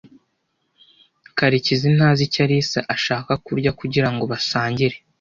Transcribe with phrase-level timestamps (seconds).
[1.37, 4.95] Karekezi ntazi icyo Alice ashaka kurya kugirango basangire.